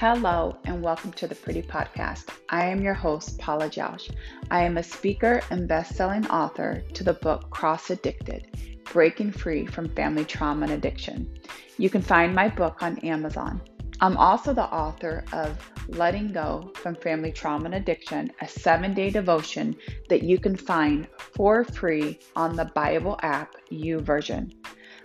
[0.00, 2.30] Hello, and welcome to the Pretty Podcast.
[2.48, 4.10] I am your host, Paula Jausch.
[4.50, 8.46] I am a speaker and best selling author to the book Cross Addicted
[8.94, 11.38] Breaking Free from Family Trauma and Addiction.
[11.76, 13.60] You can find my book on Amazon.
[14.00, 19.10] I'm also the author of Letting Go from Family Trauma and Addiction, a seven day
[19.10, 19.76] devotion
[20.08, 24.54] that you can find for free on the Bible app YouVersion.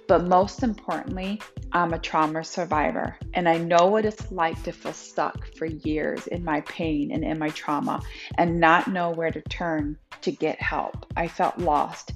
[0.08, 1.42] But most importantly,
[1.72, 6.28] I'm a trauma survivor and I know what it's like to feel stuck for years
[6.28, 8.02] in my pain and in my trauma
[8.38, 11.06] and not know where to turn to get help.
[11.18, 12.14] I felt lost.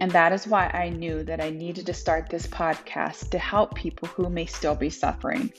[0.00, 3.74] And that is why I knew that I needed to start this podcast to help
[3.74, 5.52] people who may still be suffering.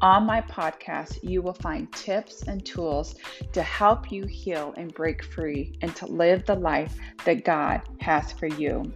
[0.00, 3.14] On my podcast, you will find tips and tools
[3.52, 8.32] to help you heal and break free and to live the life that God has
[8.32, 8.92] for you.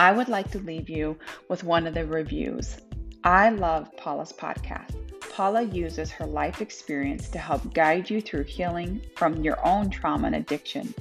[0.00, 2.76] I would like to leave you with one of the reviews.
[3.24, 4.94] I love Paula's podcast.
[5.32, 10.28] Paula uses her life experience to help guide you through healing from your own trauma
[10.28, 10.94] and addiction.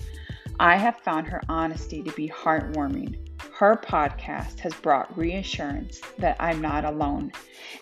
[0.60, 3.18] I have found her honesty to be heartwarming.
[3.54, 7.32] Her podcast has brought reassurance that I'm not alone.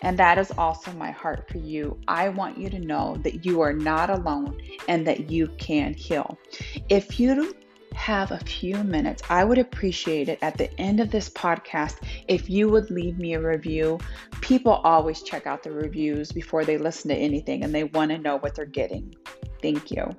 [0.02, 1.98] And that is also my heart for you.
[2.08, 6.38] I want you to know that you are not alone and that you can heal.
[6.90, 7.54] If you
[7.96, 11.96] have a few minutes, I would appreciate it at the end of this podcast
[12.28, 13.98] if you would leave me a review.
[14.42, 18.18] People always check out the reviews before they listen to anything and they want to
[18.18, 19.14] know what they're getting.
[19.62, 20.14] Thank you.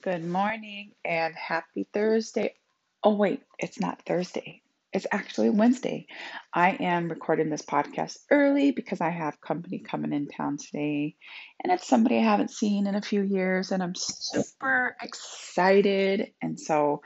[0.00, 2.54] Good morning and happy Thursday.
[3.02, 4.62] Oh, wait, it's not Thursday.
[4.92, 6.08] It's actually Wednesday.
[6.52, 11.14] I am recording this podcast early because I have company coming in town today.
[11.62, 16.32] And it's somebody I haven't seen in a few years, and I'm super excited.
[16.42, 17.02] And so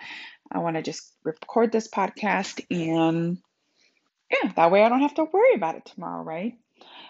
[0.50, 3.36] I want to just record this podcast, and
[4.30, 6.55] yeah, that way I don't have to worry about it tomorrow, right?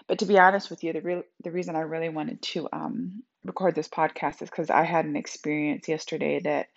[0.07, 3.23] But to be honest with you, the real the reason I really wanted to um,
[3.45, 6.67] record this podcast is because I had an experience yesterday that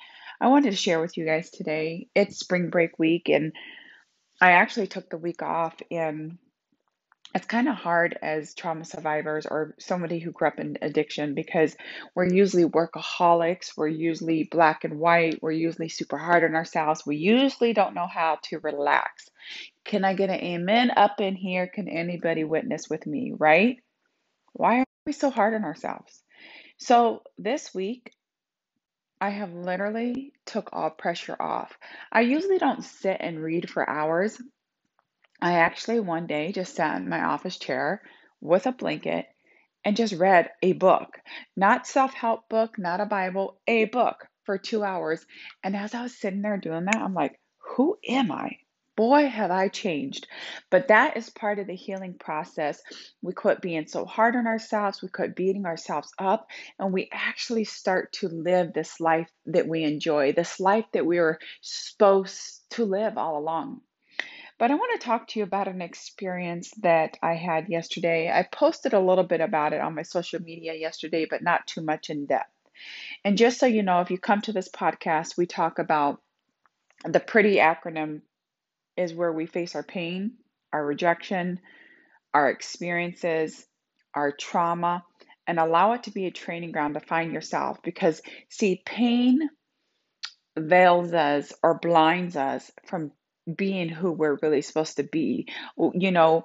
[0.41, 2.09] I wanted to share with you guys today.
[2.15, 3.53] It's spring break week, and
[4.41, 6.39] I actually took the week off and
[7.35, 11.77] it's kind of hard as trauma survivors or somebody who grew up in addiction because
[12.15, 17.05] we're usually workaholics, we're usually black and white, we're usually super hard on ourselves.
[17.05, 19.29] We usually don't know how to relax.
[19.85, 21.67] Can I get an amen up in here?
[21.67, 23.77] Can anybody witness with me, right?
[24.55, 26.23] Why are we so hard on ourselves?
[26.79, 28.13] So this week
[29.21, 31.79] I have literally took all pressure off.
[32.13, 34.41] I usually don't sit and read for hours.
[35.41, 38.03] I actually one day just sat in my office chair
[38.41, 39.27] with a blanket
[39.85, 41.19] and just read a book.
[41.57, 45.25] Not self-help book, not a Bible, a book for 2 hours.
[45.65, 47.41] And as I was sitting there doing that, I'm like,
[47.77, 48.59] who am I?
[48.99, 50.27] Boy, have I changed.
[50.71, 52.83] But that is part of the healing process.
[53.23, 56.49] We quit being so hard on ourselves, we quit beating ourselves up,
[56.81, 61.21] and we actually start to live this life that we enjoy, this life that we
[61.21, 63.83] were supposed to live all along.
[64.59, 68.29] But I want to talk to you about an experience that I had yesterday.
[68.29, 71.83] I posted a little bit about it on my social media yesterday, but not too
[71.83, 72.51] much in depth.
[73.25, 76.21] And just so you know, if you come to this podcast, we talk about
[77.05, 78.23] the pretty acronym
[78.99, 80.33] is where we face our pain,
[80.73, 81.61] our rejection,
[82.35, 83.65] our experiences,
[84.15, 85.05] our trauma,
[85.47, 87.79] and allow it to be a training ground to find yourself.
[87.83, 88.21] Because,
[88.51, 89.49] see, pain
[90.59, 93.13] veils us or blinds us from
[93.57, 95.49] being who we're really supposed to be.
[95.95, 96.45] You know,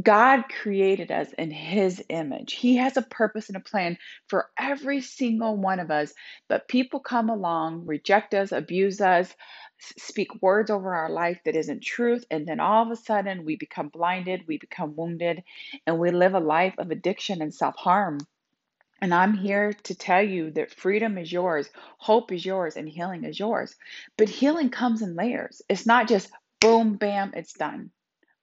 [0.00, 2.52] God created us in His image.
[2.52, 3.96] He has a purpose and a plan
[4.28, 6.12] for every single one of us.
[6.48, 9.34] But people come along, reject us, abuse us,
[9.78, 12.24] speak words over our life that isn't truth.
[12.30, 15.44] And then all of a sudden, we become blinded, we become wounded,
[15.86, 18.18] and we live a life of addiction and self harm.
[19.00, 23.24] And I'm here to tell you that freedom is yours, hope is yours, and healing
[23.24, 23.76] is yours.
[24.16, 25.62] But healing comes in layers.
[25.68, 26.30] It's not just
[26.60, 27.90] boom, bam, it's done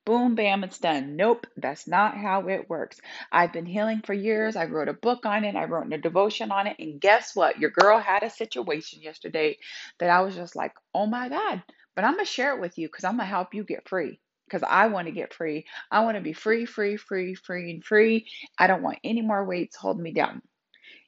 [0.06, 1.16] boom, bam, it's done.
[1.16, 3.02] Nope, that's not how it works.
[3.32, 4.56] I've been healing for years.
[4.56, 6.78] I wrote a book on it, I wrote a devotion on it.
[6.80, 7.60] And guess what?
[7.60, 9.58] Your girl had a situation yesterday
[10.00, 11.64] that I was just like, oh my God.
[11.96, 13.88] But I'm going to share it with you because I'm going to help you get
[13.90, 14.20] free.
[14.48, 15.66] Because I want to get free.
[15.90, 18.28] I want to be free, free, free, free, and free.
[18.60, 20.44] I don't want any more weights holding me down.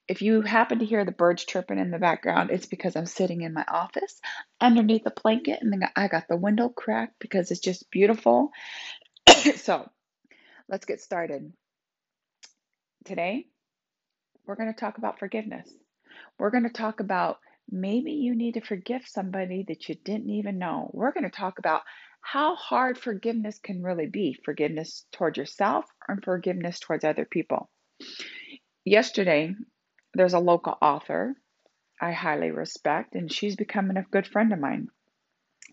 [0.07, 3.41] If you happen to hear the birds chirping in the background, it's because I'm sitting
[3.41, 4.21] in my office
[4.61, 8.51] underneath the blanket and then I got the window cracked because it's just beautiful.
[9.57, 9.89] so
[10.69, 11.51] let's get started.
[13.03, 13.47] Today,
[14.45, 15.69] we're going to talk about forgiveness.
[16.39, 17.39] We're going to talk about
[17.69, 20.89] maybe you need to forgive somebody that you didn't even know.
[20.93, 21.81] We're going to talk about
[22.21, 27.69] how hard forgiveness can really be forgiveness towards yourself and forgiveness towards other people.
[28.85, 29.53] Yesterday,
[30.17, 31.35] there's a local author
[31.99, 34.89] I highly respect, and she's becoming a good friend of mine.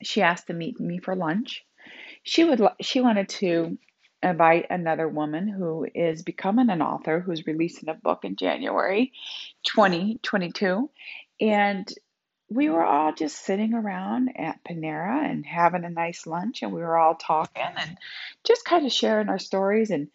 [0.02, 1.64] She asked to meet me for lunch.
[2.22, 3.76] She would she wanted to
[4.22, 9.12] invite another woman who is becoming an author who's releasing a book in January
[9.64, 10.88] 2022
[11.42, 11.92] and
[12.48, 16.80] we were all just sitting around at Panera and having a nice lunch and we
[16.80, 17.98] were all talking and
[18.44, 20.08] just kind of sharing our stories and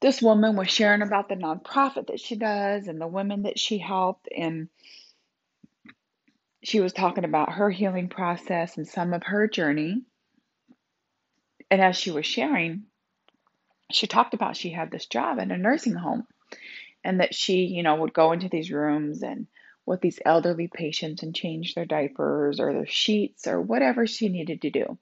[0.00, 3.78] this woman was sharing about the nonprofit that she does and the women that she
[3.78, 4.68] helped and
[6.62, 10.02] she was talking about her healing process and some of her journey.
[11.70, 12.84] And as she was sharing
[13.90, 16.26] she talked about she had this job in a nursing home
[17.04, 19.46] and that she you know would go into these rooms and
[19.86, 24.60] with these elderly patients and change their diapers or their sheets or whatever she needed
[24.60, 24.98] to do.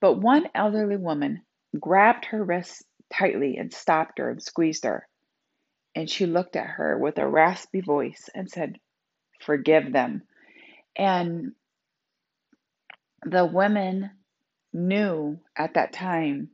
[0.00, 1.42] But one elderly woman
[1.78, 5.06] grabbed her wrist tightly and stopped her and squeezed her.
[5.94, 8.78] And she looked at her with a raspy voice and said
[9.40, 10.22] forgive them.
[10.96, 11.52] And
[13.24, 14.10] the women
[14.72, 16.50] knew at that time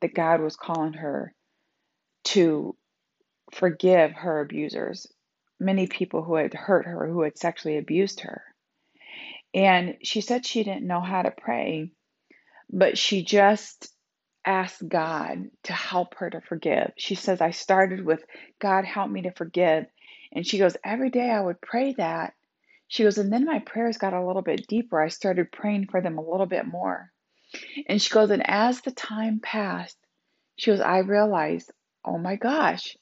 [0.00, 1.34] that God was calling her
[2.24, 2.76] to
[3.52, 5.06] forgive her abusers,
[5.60, 8.42] many people who had hurt her, who had sexually abused her.
[9.54, 11.92] And she said she didn't know how to pray,
[12.70, 13.93] but she just
[14.44, 16.92] asked God to help her to forgive.
[16.96, 18.22] She says, I started with,
[18.60, 19.86] God, help me to forgive.
[20.32, 22.34] And she goes, Every day I would pray that.
[22.88, 25.00] She goes, and then my prayers got a little bit deeper.
[25.00, 27.10] I started praying for them a little bit more.
[27.88, 29.96] And she goes, and as the time passed,
[30.56, 31.72] she goes, I realized,
[32.04, 32.96] oh my gosh,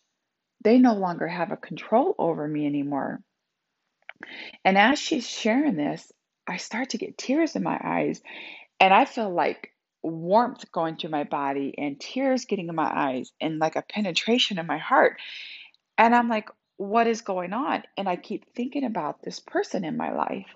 [0.63, 3.21] they no longer have a control over me anymore.
[4.65, 6.11] And as she's sharing this,
[6.47, 8.23] I start to get tears in my eyes,
[8.81, 9.72] and I feel like
[10.03, 14.59] warmth going through my body and tears getting in my eyes and like a penetration
[14.59, 15.19] in my heart.
[15.97, 17.83] And I'm like, what is going on?
[17.97, 20.49] And I keep thinking about this person in my life.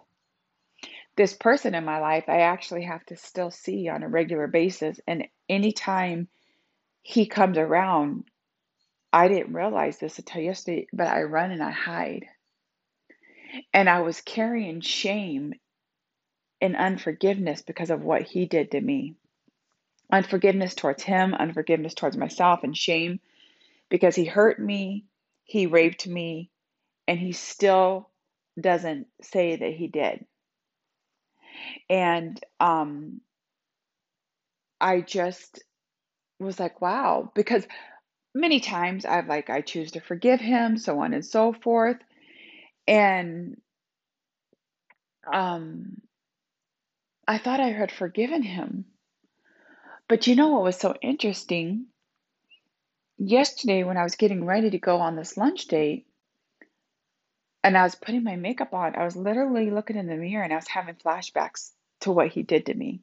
[1.16, 5.00] This person in my life, I actually have to still see on a regular basis.
[5.06, 6.28] And anytime
[7.02, 8.24] he comes around,
[9.12, 12.26] I didn't realize this until yesterday, but I run and I hide.
[13.72, 15.54] And I was carrying shame
[16.60, 19.14] and unforgiveness because of what he did to me.
[20.10, 23.20] Unforgiveness towards him, unforgiveness towards myself, and shame
[23.88, 25.04] because he hurt me,
[25.44, 26.50] he raped me,
[27.06, 28.10] and he still
[28.60, 30.24] doesn't say that he did.
[31.88, 33.20] And um,
[34.80, 35.62] I just
[36.38, 37.66] was like, wow, because
[38.34, 41.96] many times I've like, I choose to forgive him, so on and so forth.
[42.86, 43.60] And
[45.32, 46.00] um,
[47.26, 48.84] I thought I had forgiven him.
[50.08, 51.86] But you know what was so interesting?
[53.18, 56.06] Yesterday, when I was getting ready to go on this lunch date
[57.64, 60.52] and I was putting my makeup on, I was literally looking in the mirror and
[60.52, 61.70] I was having flashbacks
[62.00, 63.00] to what he did to me.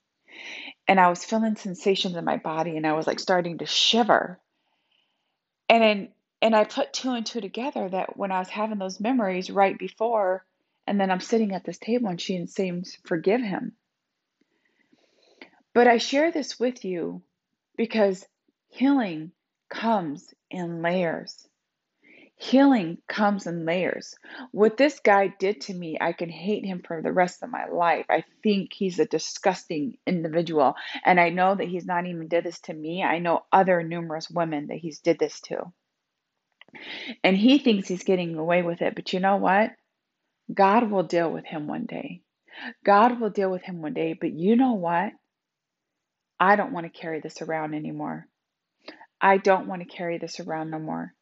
[0.88, 4.40] And I was feeling sensations in my body and I was like starting to shiver.
[5.68, 6.10] And then,
[6.42, 9.78] and I put two and two together that when I was having those memories right
[9.78, 10.46] before,
[10.88, 13.74] and then I'm sitting at this table and she seems forgive him.
[15.74, 17.22] But I share this with you
[17.76, 18.26] because
[18.70, 19.32] healing
[19.70, 21.48] comes in layers.
[22.36, 24.16] Healing comes in layers.
[24.52, 27.68] What this guy did to me, I can hate him for the rest of my
[27.68, 28.06] life.
[28.10, 30.76] I think he's a disgusting individual.
[31.06, 33.04] And I know that he's not even did this to me.
[33.04, 35.72] I know other numerous women that he's did this to.
[37.24, 38.96] And he thinks he's getting away with it.
[38.96, 39.72] But you know what?
[40.54, 42.22] God will deal with him one day.
[42.84, 44.14] God will deal with him one day.
[44.14, 45.14] But you know what?
[46.44, 48.28] I don't want to carry this around anymore.
[49.22, 51.14] I don't want to carry this around no more.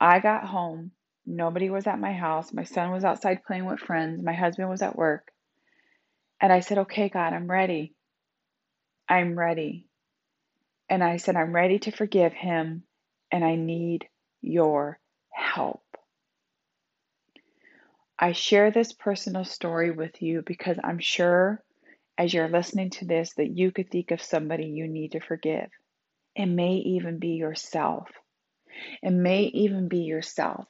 [0.00, 0.92] I got home.
[1.26, 2.50] Nobody was at my house.
[2.50, 4.22] My son was outside playing with friends.
[4.24, 5.30] My husband was at work.
[6.40, 7.92] And I said, Okay, God, I'm ready.
[9.06, 9.86] I'm ready.
[10.88, 12.84] And I said, I'm ready to forgive him
[13.30, 14.08] and I need
[14.40, 14.98] your
[15.30, 15.84] help.
[18.18, 21.62] I share this personal story with you because I'm sure
[22.16, 25.68] as you're listening to this that you could think of somebody you need to forgive.
[26.36, 28.08] It may even be yourself.
[29.02, 30.66] It may even be yourself.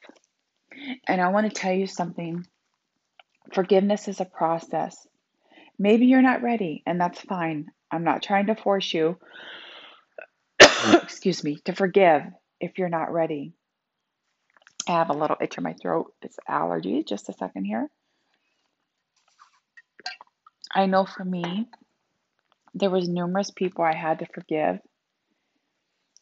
[1.07, 2.45] And I want to tell you something
[3.53, 5.07] forgiveness is a process.
[5.77, 7.67] Maybe you're not ready, and that's fine.
[7.91, 9.17] I'm not trying to force you,
[11.03, 12.23] excuse me, to forgive
[12.59, 13.53] if you're not ready.
[14.87, 16.13] I have a little itch in my throat.
[16.21, 17.03] It's allergy.
[17.03, 17.89] Just a second here.
[20.75, 21.69] I know for me,
[22.73, 24.79] there was numerous people I had to forgive,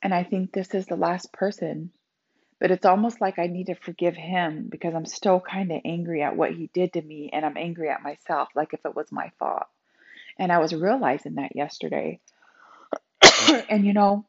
[0.03, 1.91] and I think this is the last person.
[2.59, 6.21] But it's almost like I need to forgive him because I'm still kind of angry
[6.21, 9.11] at what he did to me, and I'm angry at myself, like if it was
[9.11, 9.65] my fault.
[10.37, 12.19] And I was realizing that yesterday.
[13.69, 14.25] and you know,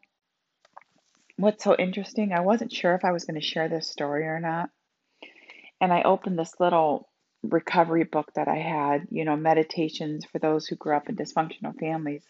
[1.37, 2.33] what's so interesting?
[2.33, 4.71] I wasn't sure if I was going to share this story or not.
[5.81, 7.09] And I opened this little
[7.49, 11.79] recovery book that I had, you know, meditations for those who grew up in dysfunctional
[11.79, 12.25] families.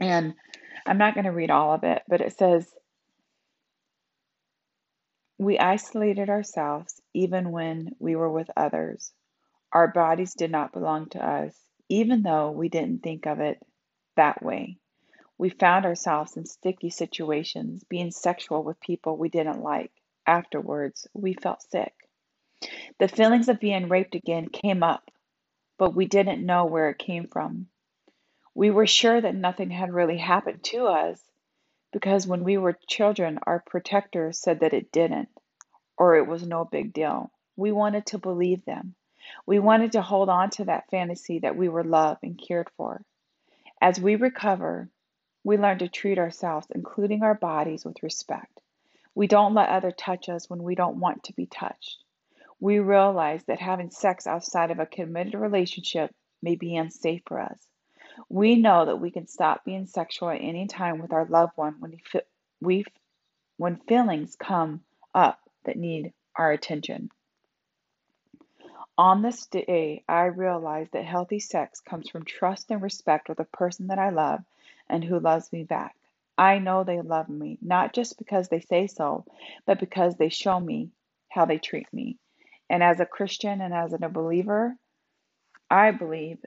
[0.00, 0.34] And
[0.86, 2.72] I'm not going to read all of it, but it says,
[5.38, 9.12] We isolated ourselves even when we were with others.
[9.72, 11.54] Our bodies did not belong to us,
[11.88, 13.58] even though we didn't think of it
[14.16, 14.78] that way.
[15.38, 19.92] We found ourselves in sticky situations, being sexual with people we didn't like.
[20.26, 21.94] Afterwards, we felt sick.
[22.98, 25.10] The feelings of being raped again came up,
[25.78, 27.68] but we didn't know where it came from.
[28.54, 31.22] We were sure that nothing had really happened to us
[31.92, 35.28] because when we were children, our protectors said that it didn't
[35.96, 37.30] or it was no big deal.
[37.56, 38.94] We wanted to believe them.
[39.46, 43.02] We wanted to hold on to that fantasy that we were loved and cared for.
[43.80, 44.88] As we recover,
[45.44, 48.60] we learn to treat ourselves, including our bodies, with respect.
[49.14, 52.04] We don't let others touch us when we don't want to be touched.
[52.60, 57.58] We realize that having sex outside of a committed relationship may be unsafe for us.
[58.28, 61.76] We know that we can stop being sexual at any time with our loved one
[61.80, 61.96] when
[62.60, 62.84] we
[63.56, 64.82] when feelings come
[65.14, 67.10] up that need our attention.
[68.96, 73.44] On this day, I realize that healthy sex comes from trust and respect with a
[73.44, 74.40] person that I love
[74.88, 75.96] and who loves me back.
[76.36, 79.24] I know they love me, not just because they say so,
[79.66, 80.90] but because they show me
[81.28, 82.18] how they treat me.
[82.70, 84.74] And as a Christian and as a believer,
[85.68, 86.38] I believe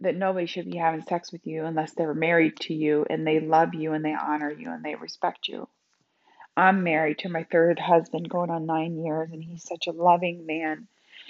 [0.00, 3.40] that nobody should be having sex with you unless they're married to you and they
[3.40, 5.68] love you and they honor you and they respect you.
[6.56, 10.46] I'm married to my third husband going on nine years, and he's such a loving
[10.46, 10.88] man.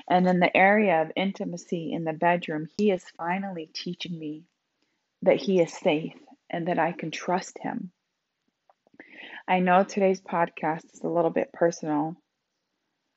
[0.08, 4.44] And in the area of intimacy in the bedroom, he is finally teaching me
[5.22, 6.16] that he is safe
[6.48, 7.90] and that I can trust him.
[9.46, 12.16] I know today's podcast is a little bit personal,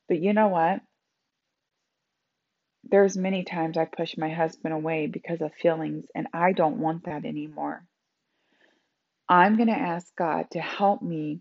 [0.08, 0.80] but you know what?
[2.90, 7.04] There's many times I push my husband away because of feelings, and I don't want
[7.06, 7.84] that anymore.
[9.28, 11.40] I'm going to ask God to help me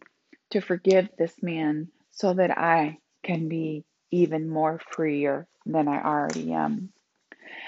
[0.52, 6.54] to forgive this man so that I can be even more freer than I already
[6.54, 6.92] am.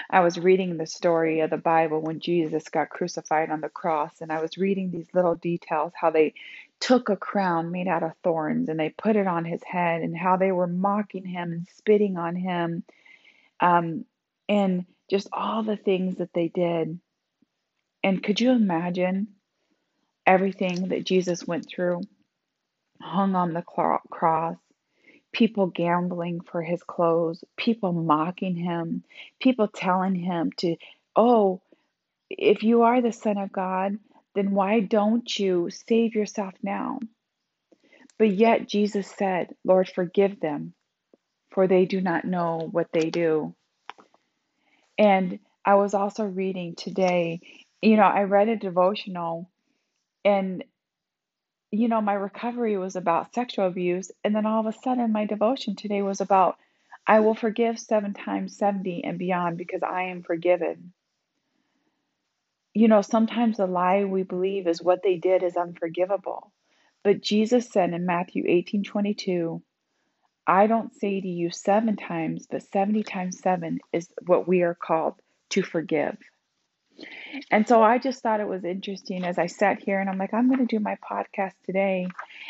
[0.10, 4.22] I was reading the story of the Bible when Jesus got crucified on the cross,
[4.22, 6.34] and I was reading these little details how they
[6.80, 10.16] took a crown made out of thorns and they put it on his head, and
[10.16, 12.84] how they were mocking him and spitting on him
[13.60, 14.06] um,
[14.50, 17.00] and just all the things that they did.
[18.04, 19.30] And could you imagine
[20.26, 22.02] everything that Jesus went through,
[23.02, 24.58] hung on the cross?
[25.32, 29.04] People gambling for his clothes, people mocking him,
[29.42, 30.78] people telling him to,
[31.16, 31.62] oh,
[32.30, 33.98] if you are the Son of God,
[34.34, 37.00] then why don't you save yourself now?
[38.18, 40.74] But yet Jesus said, Lord, forgive them,
[41.56, 43.56] for they do not know what they do.
[44.98, 47.40] And I was also reading today,
[47.82, 49.50] you know, I read a devotional
[50.26, 50.64] and
[51.72, 55.26] you know, my recovery was about sexual abuse and then all of a sudden my
[55.26, 56.58] devotion today was about
[57.08, 60.92] I will forgive 7 times 70 and beyond because I am forgiven.
[62.74, 66.52] You know, sometimes the lie we believe is what they did is unforgivable.
[67.04, 69.62] But Jesus said in Matthew 18:22,
[70.48, 74.76] I don't say to you seven times, but 70 times seven is what we are
[74.76, 75.16] called
[75.52, 76.18] to forgive.
[77.52, 80.34] And so I just thought it was interesting as I sat here and I'm like,
[80.34, 82.08] I'm going to do my podcast today.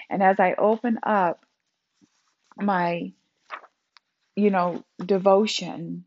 [0.10, 1.46] And as I open up
[2.58, 3.14] my,
[4.36, 6.06] you know, devotion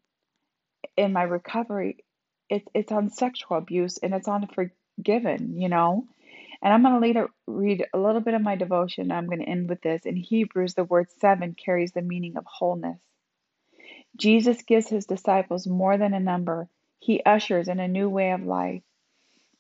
[0.97, 2.05] in my recovery,
[2.49, 6.07] it, it's on sexual abuse and it's on forgiven, you know.
[6.63, 9.13] And I'm going to later read a little bit of my devotion.
[9.13, 10.05] I'm going to end with this.
[10.05, 12.99] In Hebrews, the word seven carries the meaning of wholeness.
[14.17, 18.43] Jesus gives his disciples more than a number, he ushers in a new way of
[18.43, 18.83] life.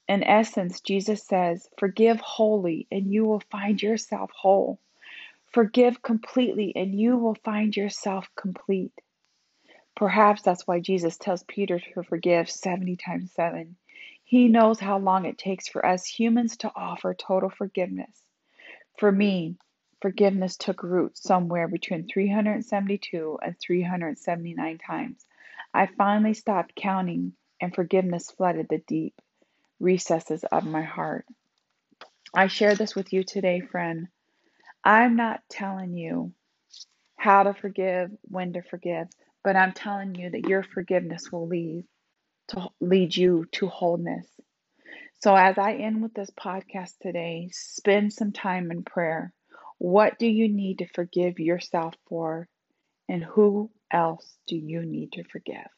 [0.09, 4.81] In essence, Jesus says, Forgive wholly, and you will find yourself whole.
[5.53, 8.93] Forgive completely, and you will find yourself complete.
[9.95, 13.77] Perhaps that's why Jesus tells Peter to forgive 70 times 7.
[14.29, 18.23] He knows how long it takes for us humans to offer total forgiveness.
[18.99, 19.57] For me,
[20.03, 25.25] forgiveness took root somewhere between 372 and 379 times.
[25.73, 29.19] I finally stopped counting and forgiveness flooded the deep
[29.81, 31.25] recesses of my heart.
[32.35, 34.09] I share this with you today, friend.
[34.85, 36.35] I'm not telling you
[37.17, 39.09] how to forgive, when to forgive,
[39.43, 41.87] but I'm telling you that your forgiveness will lead
[42.49, 44.27] to lead you to wholeness.
[45.21, 49.33] So as I end with this podcast today, spend some time in prayer.
[49.79, 52.49] What do you need to forgive yourself for?
[53.09, 55.69] And who else do you need to forgive?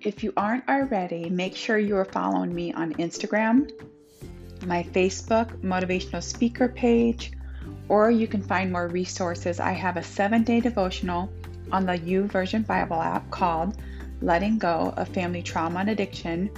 [0.00, 3.70] If you aren't already, make sure you are following me on Instagram,
[4.64, 7.32] my Facebook motivational speaker page,
[7.88, 9.60] or you can find more resources.
[9.60, 11.30] I have a seven day devotional
[11.72, 13.76] on the YouVersion Bible app called
[14.20, 16.50] Letting Go of Family Trauma and Addiction.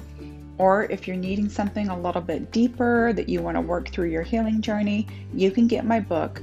[0.58, 4.08] Or if you're needing something a little bit deeper that you want to work through
[4.10, 6.42] your healing journey, you can get my book,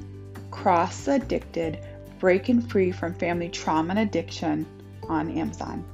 [0.52, 1.80] Cross Addicted
[2.20, 4.66] Breaking Free from Family Trauma and Addiction,
[5.10, 5.86] on Amazon.